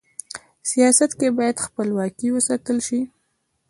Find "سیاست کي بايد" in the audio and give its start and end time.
0.71-1.57